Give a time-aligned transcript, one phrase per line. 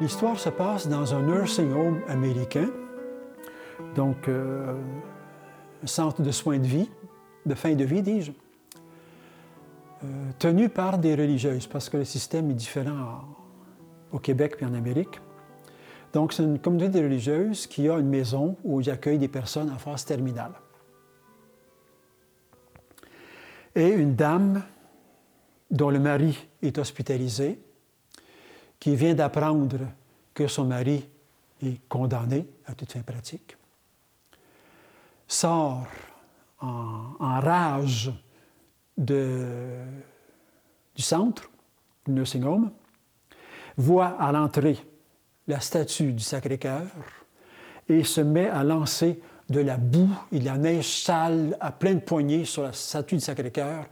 [0.00, 2.68] L'histoire se passe dans un nursing home américain,
[3.94, 4.74] donc euh,
[5.82, 6.90] un centre de soins de vie,
[7.46, 8.32] de fin de vie, dis-je,
[10.04, 10.06] euh,
[10.38, 13.22] tenu par des religieuses, parce que le système est différent
[14.12, 15.20] au Québec et en Amérique.
[16.12, 19.70] Donc, c'est une communauté de religieuses qui a une maison où il accueille des personnes
[19.70, 20.52] en phase terminale.
[23.74, 24.62] Et une dame
[25.74, 27.58] dont le mari est hospitalisé,
[28.78, 29.80] qui vient d'apprendre
[30.32, 31.08] que son mari
[31.62, 33.56] est condamné à toute fin pratique,
[35.26, 35.84] sort
[36.60, 38.12] en, rage
[38.96, 39.16] du
[40.96, 41.50] centre,
[42.06, 42.70] du nursing home,
[43.76, 44.78] voit à l'entrée
[45.48, 46.86] la statue du Sacré-Cœur
[47.88, 52.00] et se met à lancer de la boue et de la neige sale à pleine
[52.00, 53.86] poignée sur la statue du Sacré-Cœur,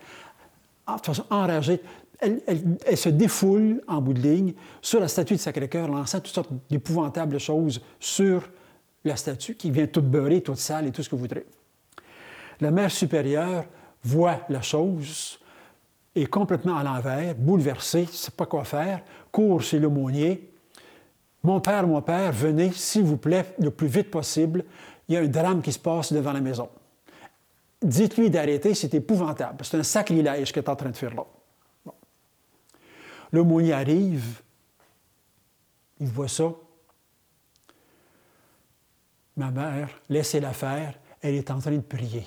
[0.86, 1.80] de façon enragée.
[2.18, 6.34] Elle, elle, se défoule en bout de ligne sur la statue du Sacré-Cœur, lançant toutes
[6.34, 8.48] sortes d'épouvantables choses sur
[9.04, 11.44] la statue, qui vient toute beurrée, toute sale et tout ce que vous voudrez.
[12.60, 13.64] La mère supérieure
[14.04, 15.40] voit la chose,
[16.14, 20.50] est complètement à l'envers, bouleversée, ne sait pas quoi faire, court chez l'aumônier.
[21.42, 24.64] Mon père, mon père, venez, s'il vous plaît, le plus vite possible.
[25.08, 26.68] Il y a un drame qui se passe devant la maison.
[27.82, 29.64] Dites-lui d'arrêter, c'est épouvantable.
[29.64, 31.24] C'est un sacrilège que tu es en train de faire là.
[33.32, 34.42] L'aumônier arrive,
[35.98, 36.52] il voit ça.
[39.36, 42.26] Ma mère, laissez-la faire, elle est en train de prier.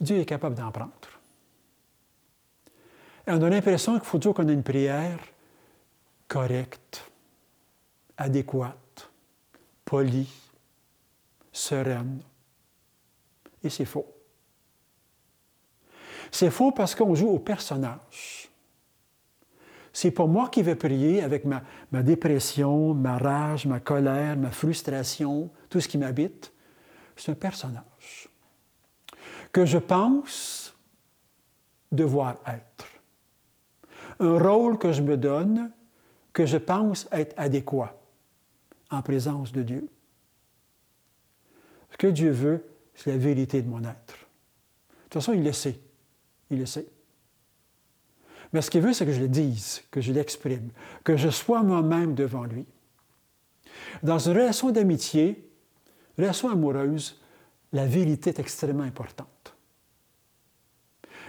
[0.00, 0.92] Dieu est capable d'en prendre.
[3.26, 5.18] Et on a l'impression qu'il faut toujours qu'on ait une prière
[6.26, 7.10] correcte,
[8.16, 9.10] adéquate,
[9.84, 10.28] polie,
[11.52, 12.20] sereine.
[13.62, 14.06] Et c'est faux.
[16.30, 18.48] C'est faux parce qu'on joue au personnage.
[19.92, 21.62] C'est pas moi qui vais prier avec ma,
[21.92, 26.52] ma, dépression, ma rage, ma colère, ma frustration, tout ce qui m'habite.
[27.14, 28.30] C'est un personnage
[29.52, 30.74] que je pense
[31.92, 32.86] devoir être.
[34.18, 35.70] Un rôle que je me donne,
[36.32, 37.94] que je pense être adéquat
[38.90, 39.88] en présence de Dieu.
[41.92, 42.64] Ce que Dieu veut,
[42.94, 44.06] c'est la vérité de mon être.
[44.06, 45.78] De toute façon, il le sait.
[46.50, 46.86] Il le sait.
[48.52, 50.70] Mais ce qu'il veut, c'est que je le dise, que je l'exprime,
[51.04, 52.66] que je sois moi-même devant lui.
[54.02, 55.48] Dans une relation d'amitié,
[56.18, 57.20] relation amoureuse,
[57.72, 59.56] la vérité est extrêmement importante.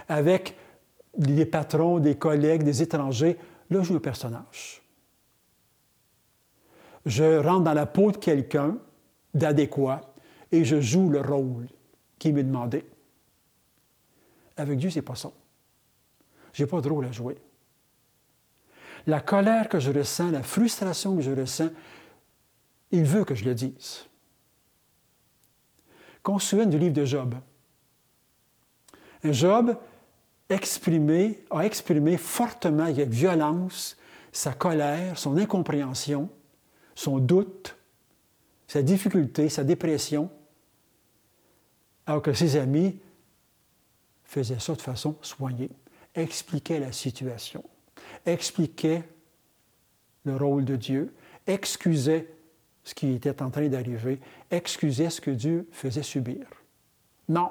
[0.08, 0.56] Avec
[1.16, 3.38] des patrons, des collègues, des étrangers,
[3.70, 4.82] là, je joue le personnage.
[7.06, 8.76] Je rentre dans la peau de quelqu'un
[9.32, 10.13] d'adéquat
[10.54, 11.66] et je joue le rôle
[12.18, 12.84] qui m'est demandé.
[14.56, 15.32] Avec Dieu, c'est pas ça.
[16.52, 17.36] J'ai pas de rôle à jouer.
[19.08, 21.70] La colère que je ressens, la frustration que je ressens,
[22.92, 24.06] il veut que je le dise.
[26.22, 27.34] Qu'on se souvienne du livre de Job.
[29.24, 29.76] Job
[30.48, 33.96] exprimé, a exprimé fortement, avec violence,
[34.30, 36.30] sa colère, son incompréhension,
[36.94, 37.76] son doute,
[38.68, 40.30] sa difficulté, sa dépression,
[42.06, 42.98] alors que ses amis
[44.24, 45.70] faisaient ça de façon soignée,
[46.14, 47.64] expliquaient la situation,
[48.26, 49.04] expliquaient
[50.24, 51.14] le rôle de Dieu,
[51.46, 52.28] excusaient
[52.82, 54.20] ce qui était en train d'arriver,
[54.50, 56.46] excusait ce que Dieu faisait subir.
[57.28, 57.50] Non.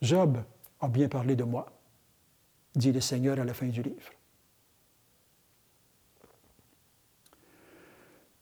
[0.00, 0.42] Job
[0.80, 1.70] a bien parlé de moi,
[2.74, 4.12] dit le Seigneur à la fin du livre.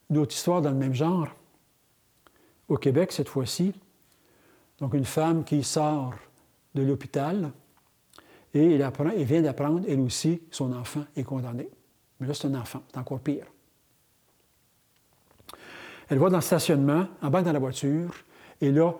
[0.08, 1.28] Une autre histoire dans le même genre,
[2.70, 3.74] au Québec cette fois-ci,
[4.78, 6.14] donc une femme qui sort
[6.74, 7.50] de l'hôpital
[8.54, 11.68] et elle, vient d'apprendre, elle aussi, son enfant est condamné.
[12.18, 13.46] Mais là, c'est un enfant, c'est encore pire.
[16.08, 18.14] Elle va dans le stationnement, en bas dans la voiture,
[18.60, 18.94] et là,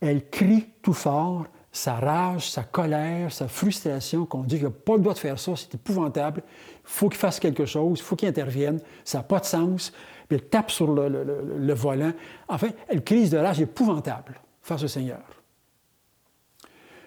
[0.00, 4.94] elle crie tout fort sa rage, sa colère, sa frustration, qu'on dit qu'il n'a pas
[4.94, 8.16] le droit de faire ça, c'est épouvantable, il faut qu'il fasse quelque chose, il faut
[8.16, 9.92] qu'il intervienne, ça n'a pas de sens.
[10.28, 12.12] Puis elle tape sur le, volant.
[12.48, 15.22] Enfin, elle crise de rage épouvantable face au Seigneur.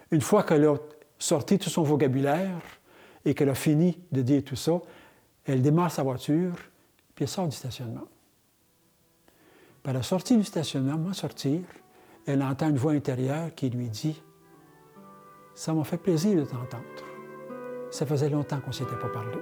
[0.09, 0.75] Une fois qu'elle a
[1.19, 2.59] sorti tout son vocabulaire
[3.23, 4.81] et qu'elle a fini de dire tout ça,
[5.45, 6.53] elle démarre sa voiture,
[7.13, 8.07] puis elle sort du stationnement.
[9.83, 11.61] Par la sortie du stationnement, sortir,
[12.25, 14.21] elle entend une voix intérieure qui lui dit
[15.55, 16.83] Ça m'a fait plaisir de t'entendre.
[17.91, 19.37] Ça faisait longtemps qu'on ne s'était pas parlé.